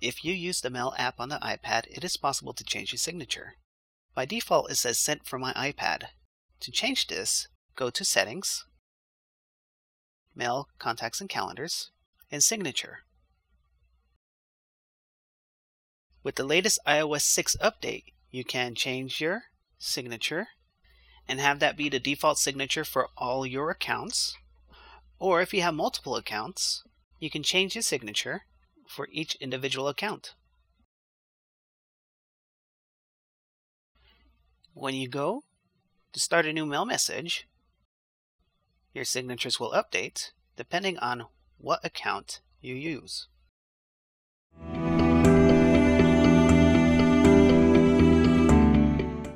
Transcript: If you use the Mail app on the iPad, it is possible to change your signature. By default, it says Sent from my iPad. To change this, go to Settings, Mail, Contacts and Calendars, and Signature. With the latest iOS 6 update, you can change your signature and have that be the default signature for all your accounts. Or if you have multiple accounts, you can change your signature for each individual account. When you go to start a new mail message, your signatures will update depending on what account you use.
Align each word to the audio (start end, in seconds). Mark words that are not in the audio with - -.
If 0.00 0.24
you 0.24 0.32
use 0.32 0.62
the 0.62 0.70
Mail 0.70 0.94
app 0.96 1.20
on 1.20 1.28
the 1.28 1.38
iPad, 1.38 1.86
it 1.90 2.04
is 2.04 2.16
possible 2.16 2.54
to 2.54 2.64
change 2.64 2.92
your 2.92 2.98
signature. 2.98 3.56
By 4.14 4.24
default, 4.24 4.70
it 4.70 4.76
says 4.76 4.96
Sent 4.96 5.26
from 5.26 5.42
my 5.42 5.52
iPad. 5.52 6.04
To 6.60 6.70
change 6.70 7.06
this, 7.06 7.48
go 7.76 7.90
to 7.90 8.04
Settings, 8.04 8.64
Mail, 10.34 10.68
Contacts 10.78 11.20
and 11.20 11.28
Calendars, 11.28 11.90
and 12.30 12.42
Signature. 12.42 13.00
With 16.22 16.36
the 16.36 16.44
latest 16.44 16.78
iOS 16.86 17.22
6 17.22 17.56
update, 17.62 18.04
you 18.30 18.44
can 18.44 18.74
change 18.74 19.20
your 19.20 19.44
signature 19.78 20.48
and 21.28 21.40
have 21.40 21.60
that 21.60 21.76
be 21.76 21.88
the 21.88 22.00
default 22.00 22.38
signature 22.38 22.84
for 22.84 23.08
all 23.16 23.46
your 23.46 23.70
accounts. 23.70 24.36
Or 25.18 25.42
if 25.42 25.52
you 25.52 25.60
have 25.62 25.74
multiple 25.74 26.16
accounts, 26.16 26.84
you 27.18 27.30
can 27.30 27.42
change 27.42 27.74
your 27.74 27.82
signature 27.82 28.42
for 28.90 29.08
each 29.12 29.36
individual 29.36 29.86
account. 29.86 30.34
When 34.74 34.94
you 34.94 35.08
go 35.08 35.44
to 36.12 36.20
start 36.20 36.44
a 36.44 36.52
new 36.52 36.66
mail 36.66 36.84
message, 36.84 37.46
your 38.92 39.04
signatures 39.04 39.60
will 39.60 39.70
update 39.70 40.32
depending 40.56 40.98
on 40.98 41.26
what 41.58 41.84
account 41.84 42.40
you 42.60 42.74
use. 42.74 43.28